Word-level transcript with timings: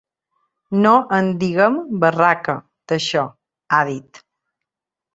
“No 0.85 0.93
en 1.17 1.29
diguem 1.43 1.77
‘barraca’, 2.05 2.57
d’això”, 2.93 3.29
ha 3.79 3.87
dit. 3.95 4.27